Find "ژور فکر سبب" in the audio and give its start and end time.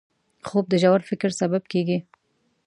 0.83-1.63